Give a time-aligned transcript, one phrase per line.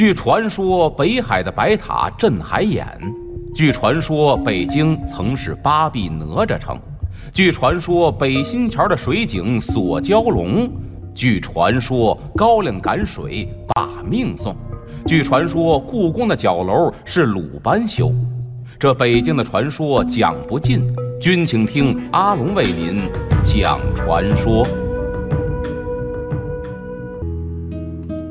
[0.00, 2.86] 据传说，北海的白塔镇海眼；
[3.54, 6.74] 据传说，北京曾是八臂哪吒城；
[7.34, 10.66] 据传说，北新桥的水井锁蛟龙；
[11.14, 14.54] 据传说，高粱赶水把命送；
[15.06, 18.10] 据传说，故宫的角楼是鲁班修。
[18.78, 20.82] 这北京的传说讲不尽，
[21.20, 23.02] 君请听阿龙为您
[23.44, 24.66] 讲传说。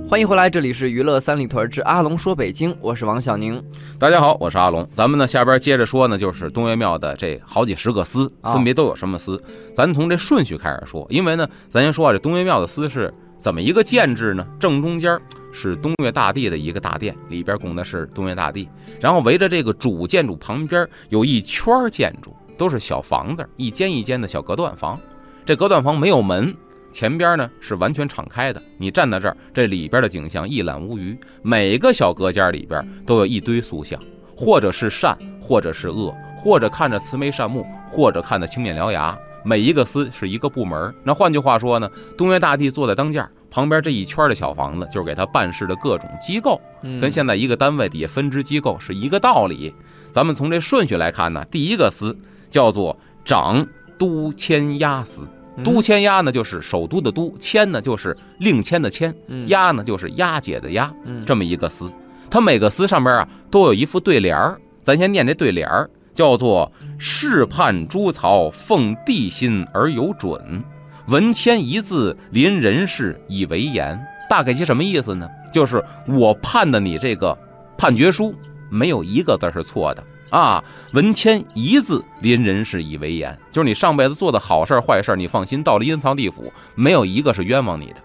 [0.10, 3.64] 欢迎回来，这里是娱乐三里屯之阿龙说北京，我是王小宁。
[4.00, 4.90] 大家好，我是阿龙。
[4.96, 9.40] 咱们呢下边接着说呢，就是东岳庙的这好几十个司，分别都有什么司？
[9.76, 14.44] 咱从这顺序开始说，因为呢，咱先说啊，这东岳庙的司是怎么一个建制呢？
[14.60, 15.16] 正中间
[15.54, 18.68] 是东岳大帝的一个大殿，里边供的是东岳大帝，
[19.00, 25.00] 然后围着这个主建筑旁边有一圈建筑，都是小房子，一间一间的小隔断房。
[25.46, 26.56] 这隔断房没有门。
[26.92, 31.18] 前边呢是完全敞开的，你站在这儿，这里边的景象一览无余。
[31.42, 34.00] 每个小隔间里边都有一堆塑像，
[34.36, 39.18] 或者是善，或者是恶，或者看着慈眉善目，或者看着青面獠牙。
[39.44, 40.94] 每一个司是一个部门。
[41.04, 46.60] 那换句话说呢，东岳大帝坐在当间，旁边这一圈的小房子就是给他办事的各种机构，
[47.00, 49.74] 跟现在一个单位底下分支机构是一个道理。
[50.12, 52.18] 咱们从这顺序来看呢，第一个司
[52.50, 53.66] 叫做掌
[53.98, 55.26] 都签押司。
[55.64, 59.12] 都签押呢，就是首都的都；签呢，就是令签的签；
[59.48, 60.94] 押呢，就是押解的押。
[61.26, 61.92] 这么一个司，
[62.30, 64.60] 它每个司上边啊都有一副对联儿。
[64.82, 70.64] 咱先念这对联儿，叫做“世判诸曹奉帝心而有准，
[71.08, 74.00] 文签一字临人事以为言”。
[74.30, 75.28] 大概些什么意思呢？
[75.52, 77.38] 就是我判的你这个
[77.78, 78.34] 判决书，
[78.70, 80.04] 没有一个字是错的。
[80.30, 80.64] 啊，
[80.94, 87.96] 文签一字，临人事以为言，就是你上辈子做的好事坏事，你放心，到了阴曹地府，没有一个是冤枉你的。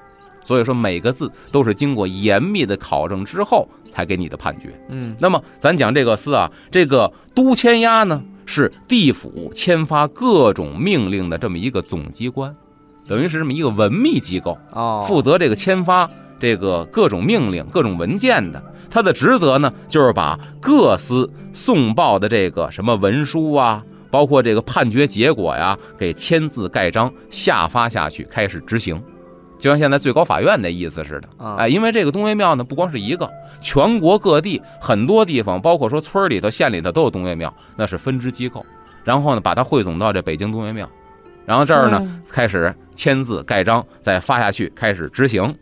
[0.45, 4.79] 所以说，每个字都是经过严密的考证之后才给你的判决。
[4.89, 12.55] 嗯，那么咱讲这个司啊，这个都签押呢，是地府签发各种命令的这么一个总机关，
[13.07, 18.63] 等于是这么一个文秘机构啊，负责这个签发这个各种命令、各种文件的。
[18.91, 29.03] 他的职责呢，就是把各司送报的这个什么文书啊，包括这个判决结果呀，给签字盖章下发下去，开始执行，
[29.59, 31.29] 就像现在最高法院的意思似的。
[31.57, 33.29] 哎，因为这个东岳庙呢，不光是一个，
[33.61, 38.65] 全国各地很多地方，包括说村里头、县里头都有东岳庙，那是分支机构。
[39.03, 40.89] 然后呢，把它汇总到这北京东岳庙，
[41.45, 42.01] 然后这儿呢
[42.31, 45.53] 开始签字盖章，再发下去，开始执行。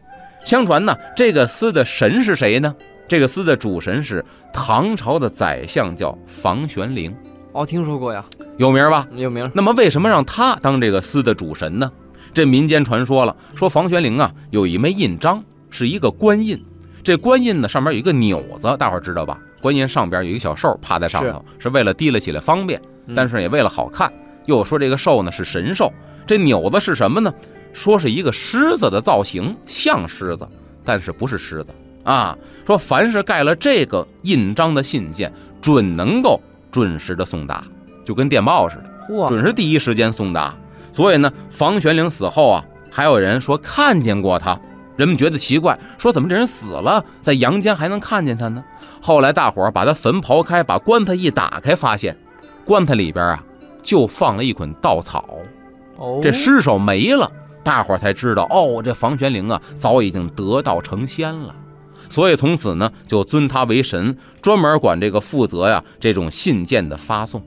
[0.44, 2.74] 相传呢，这个司的神是谁呢？
[3.08, 7.14] 这个司的主神是唐朝的宰相，叫房玄龄。
[7.52, 8.24] 哦，听说过呀，
[8.56, 9.06] 有名吧？
[9.12, 9.50] 有名。
[9.54, 11.90] 那么为什么让他当这个司的主神呢？
[12.32, 16.62] 这民间传说了，说房玄龄啊有一枚印章，是一个官印。
[17.04, 19.38] 这官印呢上面有一个钮子，大伙儿知道吧？
[19.60, 22.80] 官印上边有一个小兽趴在上头，是为了提了起来方便，
[23.14, 24.10] 但是也为了好看。
[24.46, 25.92] 又说这个兽呢是神兽。
[26.26, 27.32] 这钮子是什么呢？
[27.72, 30.46] 说是一个狮子的造型，像狮子，
[30.84, 31.74] 但是不是狮子。
[32.04, 36.40] 啊，说凡是盖了这个印章的信件，准能够
[36.70, 37.64] 准时的送达，
[38.04, 40.54] 就跟电报似的，准是第一时间送达。
[40.92, 44.60] 所以呢，房玄龄死后啊，还有人说看见过他，
[44.96, 48.62] 人们觉得奇怪，说怎么这人死了，在阳间还能看见他呢？
[49.00, 52.16] 后来大伙儿把他坟刨开，把棺材一打开，发现
[52.64, 53.42] 棺材里边啊，
[53.82, 55.38] 就放了一捆稻草，
[56.02, 57.30] 哦，这尸首没了，
[57.62, 61.54] 大伙儿才知道，哦，这房玄龄啊，早已经得道成仙了。
[62.10, 67.40] 所以从此呢，就尊他为神，专门管这个负责呀这种信件的发送。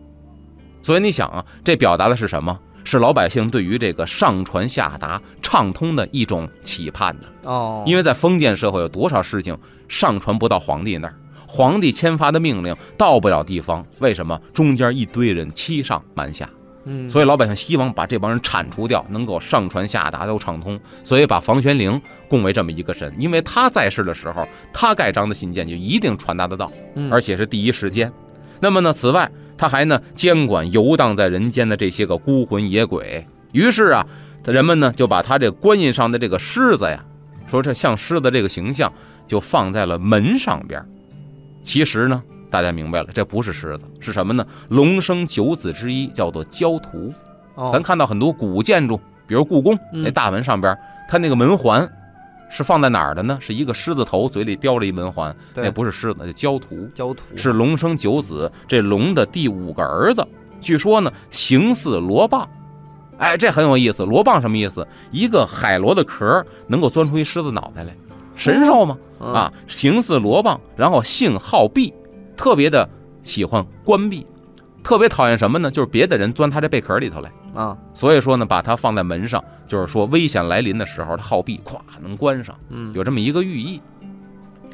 [0.81, 2.57] 所以你想啊，这表达的是什么？
[2.85, 7.27] 是老百姓对于这个上传下达畅通的一种期盼呢？
[7.43, 9.57] 哦，因为在封建社会，有多少事情
[9.89, 11.15] 上传不到皇帝那儿？
[11.47, 14.39] 皇帝签发的命令到不了地方，为什么？
[14.53, 16.49] 中间一堆人欺上瞒下。
[16.85, 21.99] 嗯，所以老百姓希望把这帮人铲除掉，能够上传下达都畅通，所以把房玄龄
[22.29, 26.71] 供为这么一个神，因为他在世的时候，他盖章的信件就一定传达得到，
[27.09, 28.11] 而且是第一时间。
[28.59, 33.25] 那么呢，此外他还呢监管游荡在人间的这些个孤魂野鬼。
[33.51, 34.05] 于是啊，
[34.45, 37.03] 人们呢就把他这官印上的这个狮子呀，
[37.47, 38.93] 说这像狮子这个形象
[39.25, 40.85] 就放在了门上边。
[41.63, 42.21] 其实呢，
[42.55, 44.47] 大家明白了，这不是狮子，是什么呢？
[44.69, 47.13] 龙生九子之一，叫做焦图。
[47.69, 48.97] 咱看到很多古建筑，
[49.27, 50.73] 比如故宫那大门上边，
[51.09, 51.85] 它那个门环
[52.49, 53.37] 是放在哪儿的呢？
[53.41, 56.89] 是一个狮子头，嘴里叼着一门环，那不是狮子，那叫焦图。
[56.93, 60.25] 焦图是龙生九子，这龙的第五个儿子。
[60.61, 62.45] 据说呢，形似罗蚌。
[63.17, 64.05] 哎，这很有意思。
[64.05, 64.87] 罗蚌什么意思？
[65.11, 67.93] 一个海螺的壳能够钻出一狮子脑袋来，
[68.33, 68.97] 神兽吗？
[69.19, 71.93] 啊，形似罗蚌，然后性好闭，
[72.35, 72.87] 特别的
[73.23, 74.25] 喜欢关闭，
[74.83, 75.71] 特别讨厌什么呢？
[75.71, 77.77] 就是别的人钻他这贝壳里头来啊。
[77.93, 83.81] 所以说呢，把它放在门上，就是说危险来临的时候，它好闭，咵能关上，嗯，有这么一个寓意。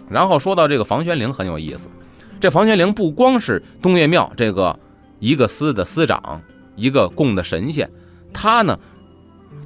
[0.09, 1.87] 然后说到这个房玄龄很有意思，
[2.39, 4.77] 这房玄龄不光是东岳庙这个
[5.19, 6.41] 一个司的司长，
[6.75, 7.89] 一个供的神仙。
[8.33, 8.77] 他呢，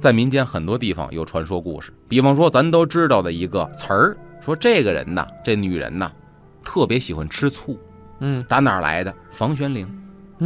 [0.00, 6.12] 在民间很多地方有传说故事，比方说咱都知道的一个词儿，说这个人呐，这女人呐，
[6.62, 7.76] 特别喜欢吃醋。
[8.20, 9.14] 嗯，打哪儿来的？
[9.30, 9.86] 房玄龄，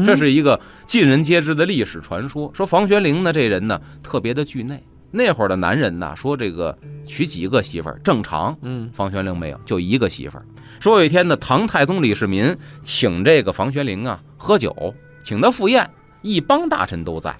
[0.05, 2.50] 这是一个尽人皆知的历史传说。
[2.55, 4.82] 说房玄龄呢，这人呢，特别的惧内。
[5.12, 8.56] 那会儿的男人呐，说这个娶几个媳妇儿正常。
[8.62, 10.44] 嗯，房玄龄没有，就一个媳妇儿。
[10.78, 14.94] 说有一天呢，唐太宗李世民请这个房玄龄啊喝酒，
[15.25, 15.90] 请他赴宴，
[16.22, 17.34] 一帮大臣都在。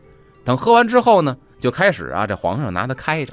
[0.45, 3.33] 等喝完之后呢，就开始啊，这皇上拿他开着，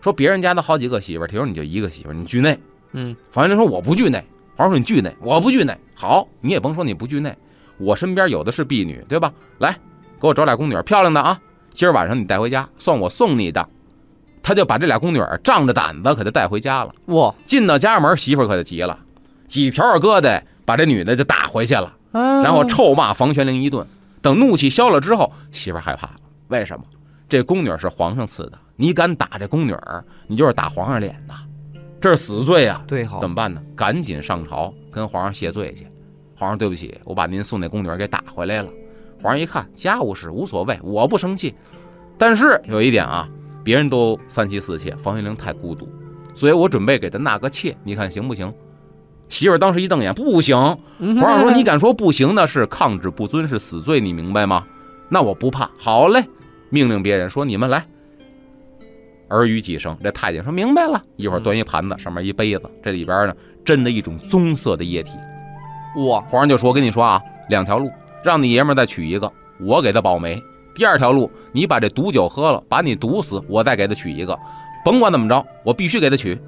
[0.00, 2.58] 说别人家的好几个媳妇儿，听说你就一个媳妇儿，你惧内。
[2.92, 4.24] 嗯，房玄龄说我不惧内。
[4.58, 5.72] 皇上说你惧内，我不惧内。
[5.94, 7.32] 好，你也甭说你不惧内，
[7.78, 9.32] 我身边有的是婢女，对吧？
[9.58, 9.70] 来，
[10.20, 11.40] 给我找俩宫女，漂亮的啊，
[11.70, 13.64] 今儿晚上你带回家，算我送你的。
[14.42, 16.92] 他就把这俩宫女仗着胆子，可就带回家了。
[17.06, 18.98] 哇，进到家门，媳妇可就急了，
[19.46, 23.86] 几条儿疙瘩把这女的就打回去了，然后臭骂房玄龄一顿。
[24.20, 26.14] 等怒气消了之后，媳妇害怕了。
[26.48, 26.84] 为什么？
[27.28, 31.34] 这宫女是皇上赐的，你敢打这宫女儿，你就是打皇上脸呐，
[32.00, 32.82] 这是死罪啊！
[32.86, 33.60] 对，好，怎么办呢？
[33.74, 35.86] 赶紧上朝跟皇上谢罪去。
[36.36, 38.70] 皇上，对不起，我把您送那宫女儿给打回来了。
[39.20, 41.54] 皇上一看，家务事无所谓，我不生气。
[42.16, 43.28] 但是有一点啊，
[43.64, 45.88] 别人都三妻四妾，房玄龄太孤独，
[46.34, 48.52] 所以我准备给他纳个妾，你看行不行？
[49.28, 50.56] 媳妇儿当时一瞪眼，不行。
[50.56, 54.64] 皇上说：“你敢说不行，那是抗旨不遵，是死罪，你明白吗？”
[55.10, 56.24] 那我不怕，好嘞。
[56.70, 57.84] 命令别人说：“你们来。”
[59.30, 61.02] 耳语几声，这太监说明白了。
[61.16, 63.34] 一会儿端一盘子，上面一杯子，这里边呢
[63.64, 65.12] 斟的一种棕色的液体。
[66.06, 66.20] 哇！
[66.28, 67.90] 皇上就说：“我跟你说啊，两条路，
[68.22, 70.38] 让你爷们再娶一个，我给他保媒；
[70.74, 74.38] 第二条路，你把这毒酒喝了，把你毒死，我再给他娶一个。
[74.84, 76.38] 甭管怎么着，我必须给他娶。”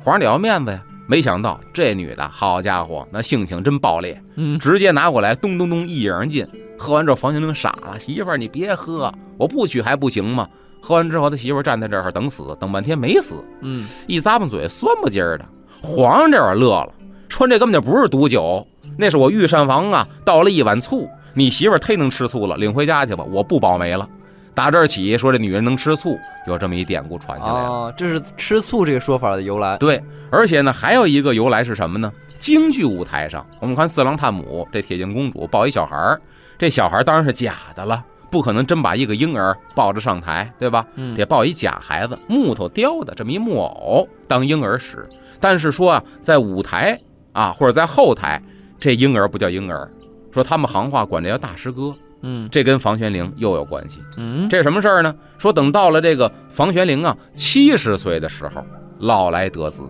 [0.00, 0.80] 皇上得要面子呀。
[1.06, 6.46] 没想到这女的，好家伙，那性情真暴烈，嗯，直接拿过来，咚咚咚一饮而尽。
[6.78, 10.46] 喝完之后，房玄龄傻了，媳妇儿你别喝，我不娶还不行吗？
[10.80, 15.44] 喝完之后，他媳妇站在这儿等死，等半天没死，嗯，一咂巴嘴，酸不唧儿的。
[15.82, 16.92] 皇上这会儿乐了，
[17.28, 18.66] 说这根本就不是毒酒，
[18.96, 24.08] 那是我御膳房啊倒了一碗醋，你媳妇忒能吃醋了，领回家去吧，我不保媒了。
[24.54, 27.92] 打这儿起，说这女人能吃醋，有这么一典故传下来了。
[27.96, 29.76] 这是吃醋这个说法的由来。
[29.76, 30.02] 对，
[30.32, 32.12] 而且呢，还有一个由来是什么呢？
[32.40, 36.20] 京剧舞台上，我们看四郎探母，这铁镜公主抱一小孩儿，
[36.58, 40.86] 这小孩当然是假的了，不可能真把一个婴儿抱着上台，对吧？
[41.14, 45.08] 得抱一假孩子，木头雕的这么一木偶当婴儿使。
[45.40, 46.98] 但是说啊，在舞台
[47.32, 48.42] 啊，或者在后台，
[48.78, 49.90] 这婴儿不叫婴儿，
[50.32, 51.94] 说他们行话管这叫大师哥。
[52.22, 54.00] 嗯，这跟房玄龄又有关系。
[54.16, 55.14] 嗯，这什么事儿呢？
[55.38, 58.64] 说等到了这个房玄龄啊七十岁的时候，
[58.98, 59.82] 老来得子，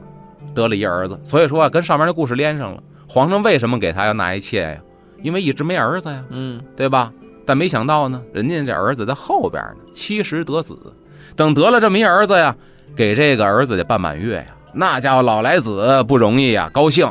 [0.55, 1.19] 得了一儿子。
[1.25, 2.83] 所以说啊，跟上面的故事连上了。
[3.09, 4.79] 皇上为什么给他要纳一妾呀？
[5.23, 7.11] 因为一直没儿子呀，嗯，对吧？
[7.49, 10.79] 但没想到呢，人家这儿子在后边呢，七十得子。
[11.35, 12.55] 等得了这么一儿子呀，
[12.95, 17.11] 给这个儿子得办满月呀，那家伙老来子不容易呀，高兴，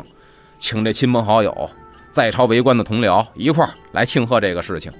[0.59, 1.67] 请这亲朋好友。
[2.11, 4.91] 在朝为官的同僚一块儿来庆贺这个事情。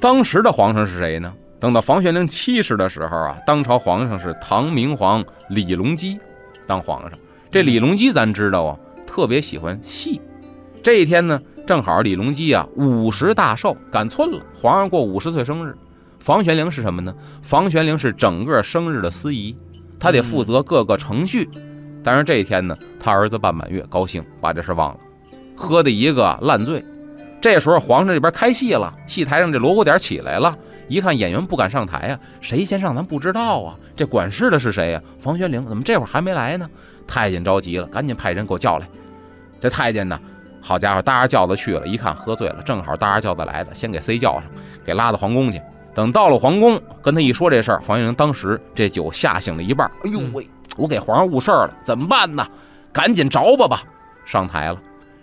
[0.00, 1.34] 当时的皇上是谁呢？
[1.58, 6.16] 等到房玄龄七十的时候啊，当朝皇上是唐明皇李隆基
[6.64, 7.18] 当皇上。
[7.50, 10.20] 这李隆基咱知道啊，特别喜欢戏。
[10.86, 14.40] 这一天呢，正好李隆基啊五十大寿，赶寸了。
[14.54, 15.76] 皇上过五十岁生日，
[16.20, 17.12] 房玄龄是什么呢？
[17.42, 19.56] 房玄龄是整个生日的司仪，
[19.98, 21.50] 他得负责各个程序。
[22.04, 25.00] 但是这一天呢，他儿子办满月，高兴把这事忘了。
[25.56, 26.84] 喝的一个烂醉，
[27.40, 33.76] 这时候皇上这边开戏了，戏台上这锣鼓点起来了，一看演员不敢上台呀，谁先上咱不知道啊。
[33.96, 35.02] 这管事的是谁呀？
[35.18, 36.70] 房玄龄，怎么这会儿还没来呢？
[37.08, 38.86] 太监着急了，赶紧派人给我叫来。
[39.58, 40.16] 这太监呢，
[40.66, 44.42] 好家伙，搭着轿子去了，一看喝醉了，正好搭着轿子来的，先给塞轿上，
[44.84, 45.62] 给拉到皇宫去。
[45.94, 50.44] 等到了皇宫，跟他一说这事儿，房玄龄当时这酒吓醒了一半，哎呦喂，
[50.76, 52.44] 我给皇上误事儿了，怎么办呢？
[52.92, 53.82] 赶紧着吧吧！
[54.24, 54.78] 上台了，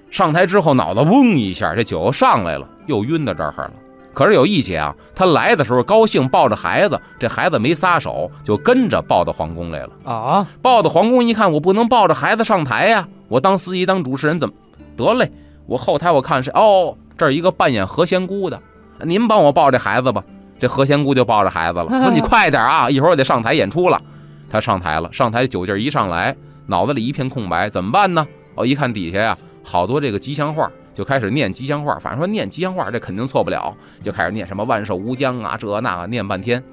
[0.10, 3.72] 上台之后脑子嗡一下，这酒上来了，又晕到这儿了。
[4.14, 10.48] 可是有一节啊，他来的时候高兴，抱着孩子，这孩子没撒手，就跟着抱到皇宫来了啊！
[10.62, 14.54] 抱到皇宫一看，我不能抱着孩子上台呀，我当司仪当主持人怎么
[14.96, 15.32] 得嘞？
[15.66, 18.60] 我后台我看是哦，这儿一个扮演何仙姑的，
[19.02, 20.24] 您帮我抱这孩子吧。
[20.60, 24.02] 这何仙姑就抱着孩子了， 说你快点啊，一会儿我得上台演出了。
[24.50, 26.36] 他上台了，上台酒劲儿一上来，
[26.68, 28.26] 脑子里一片空白，怎么办呢？
[28.56, 30.72] 哦，一看底下呀，好多这个吉祥话。
[30.94, 33.76] 就开始念吉祥话，反正说念吉祥话，这肯定错不了。
[34.04, 36.64] 就开始念什么万寿无疆啊，这那个念半天，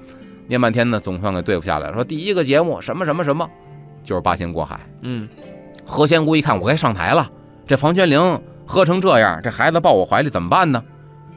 [0.47, 1.93] 念半天呢，总算给对付下来了。
[1.95, 3.49] 说第一个节目什么什么什么，
[4.03, 4.79] 就是八仙过海。
[5.01, 5.27] 嗯，
[5.87, 7.27] 何仙姑一看我该上台了，
[7.71, 8.19] 这房玄龄
[8.65, 10.83] 喝成这样，这孩子抱我怀里怎么办呢？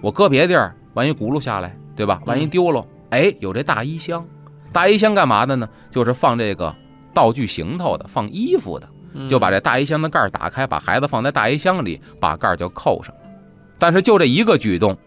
[0.00, 2.20] 我搁别地儿，万一轱辘下来，对吧？
[2.26, 4.26] 万一丢了，哎，有这大衣箱，
[4.72, 5.68] 大衣箱干嘛的呢？
[5.92, 6.74] 就是放这个
[7.12, 8.88] 道具行头的，放衣服的。
[9.28, 13.14] 就把这大衣箱的盖儿打开，把孩子放在大衣箱里，把盖儿就扣上。
[13.78, 14.98] 但是就这一个举动，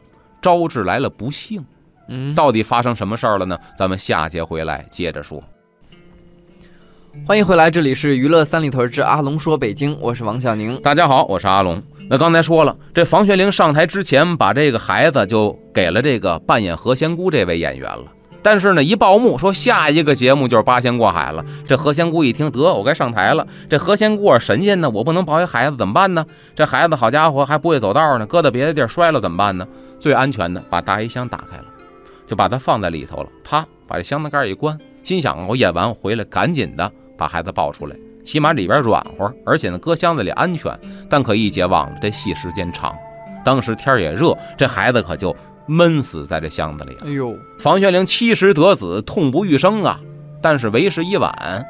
[0.42, 1.62] 招致来了不幸。
[2.08, 3.60] 嗯，到底发生什么事儿了呢？
[3.78, 5.44] 咱们下节回来接着说。
[7.26, 10.80] 欢迎回来，这里是娱乐三里屯之阿龙说北京，我是王小宁。
[10.82, 11.82] 大家好，我是阿龙。
[12.10, 18.04] 那刚才说了，这房玄龄上台之前，把这个孩子就给了这个扮演何仙姑这位演员了。
[18.42, 21.44] 但是呢，一报幕说下一个节目就是八仙过海了。
[21.66, 23.46] 这何仙姑一听，得我该上台了。
[23.70, 26.26] 这何仙姑神仙呢，我不能抱一孩子怎么办呢？
[26.56, 29.68] 这孩子好家伙还不会走道呢，搁到别的地儿摔了怎么办呢？
[30.00, 31.66] 最安全的，把大衣箱打开了，
[32.26, 33.28] 就把它放在里头了。
[33.44, 40.78] 啪，把这箱子盖一关，心想我演完我回来赶紧的把孩子抱出来，起码里边软和，而且呢搁箱子里安全。
[41.10, 42.96] 但可一姐忘了，这戏时间长，
[43.44, 45.36] 当时天也热，这孩子可就。
[45.70, 47.00] 闷死在这箱子里了。
[47.04, 50.00] 哎呦，房玄龄七十得子，痛不欲生啊！
[50.42, 51.66] 但是为时已晚。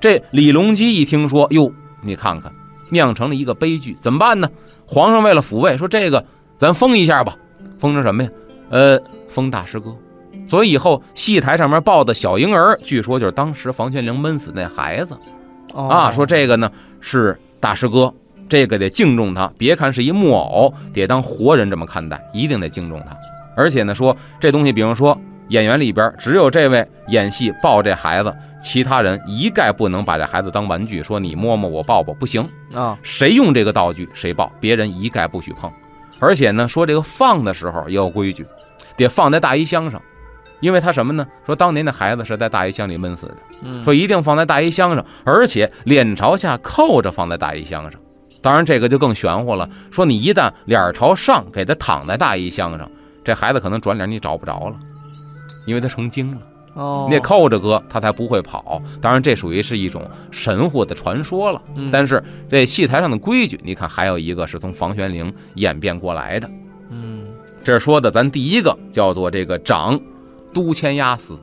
[0.00, 1.70] 这李隆基一听说，哟，
[2.00, 2.50] 你看看，
[2.88, 4.48] 酿成了一个悲剧，怎么办呢？
[4.86, 6.24] 皇上为了抚慰，说这个
[6.56, 7.36] 咱封一下吧，
[7.78, 8.30] 封成什么呀？
[8.70, 8.98] 呃，
[9.28, 9.94] 封大师哥。
[10.46, 15.16] 所以以后戏台上面抱的小婴儿，据说就是当时房玄龄闷死那孩子
[15.74, 16.10] 啊。
[16.12, 16.70] 说这个呢
[17.00, 18.12] 是大师哥，
[18.48, 23.16] 这个得敬重他，别看是一木偶，得当活人这么看待，一定得敬重他。
[23.56, 31.02] 而且呢，说这东西，比方说演员里边只有这位演戏抱这孩子，其他人一概不能把这孩子当玩具。
[31.02, 35.70] 说你摸摸我抱抱不行啊，谁用这个道具谁抱，别人一概不许碰。
[36.20, 38.46] 而且呢，说这个放的时候也有规矩，
[38.96, 40.00] 得放在大衣箱上，
[40.64, 41.26] 因为他什么呢？
[41.44, 43.36] 说当年的孩子是在大衣箱里闷死的，
[43.84, 48.00] 说一定放在大衣箱上，而且脸朝下扣着放在大衣箱上。
[48.40, 52.90] 当然这个就更玄乎了，说你一旦脸朝上给他躺在大衣箱上。
[53.22, 54.76] 这孩子可能转脸你找不着了，
[55.66, 56.40] 因为他成精了。
[56.72, 58.80] 哦，你得扣着搁，他才不会跑。
[59.02, 61.60] 当然，这属于是一种神乎的传说了。
[61.92, 66.48] 但是这戏台上的规矩，你看还有一个是从房玄龄演变过来的。
[66.88, 67.26] 嗯，
[67.62, 70.00] 这说的咱第一个叫做这个掌
[70.54, 71.36] 都牵押死。